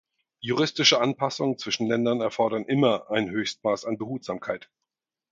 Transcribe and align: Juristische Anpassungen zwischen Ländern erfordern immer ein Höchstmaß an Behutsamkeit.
Juristische 0.39 0.99
Anpassungen 0.99 1.59
zwischen 1.59 1.85
Ländern 1.87 2.21
erfordern 2.21 2.65
immer 2.65 3.11
ein 3.11 3.29
Höchstmaß 3.29 3.85
an 3.85 3.99
Behutsamkeit. 3.99 4.67